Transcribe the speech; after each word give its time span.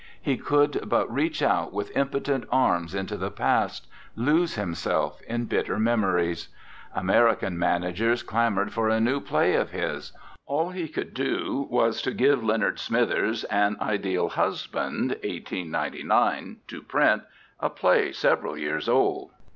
He 0.19 0.35
could 0.35 0.85
but 0.89 1.13
reach 1.13 1.43
out 1.43 1.73
with 1.73 1.95
impotent 1.95 2.45
arms 2.51 2.95
into 2.95 3.17
the 3.17 3.29
past, 3.29 3.85
lose 4.15 4.55
him 4.55 4.73
self 4.73 5.21
in 5.27 5.45
bitter 5.45 5.77
memories. 5.77 6.47
American 6.95 7.55
man 7.59 7.83
agers 7.83 8.23
clamored 8.23 8.73
for 8.73 8.89
a 8.89 8.99
new 8.99 9.19
play 9.19 9.53
of 9.53 9.69
his; 9.69 10.11
all 10.47 10.71
he 10.71 10.87
could 10.87 11.13
do 11.13 11.67
was 11.69 12.01
to 12.01 12.13
give 12.15 12.43
Leonard 12.43 12.79
Smithers 12.79 13.43
"An 13.43 13.77
Ideal 13.79 14.29
Husband," 14.29 15.11
1899, 15.23 16.61
to 16.67 16.81
print, 16.81 17.21
a 17.59 17.69
play 17.69 18.11
several 18.11 18.57
years 18.57 18.89
old. 18.89 19.29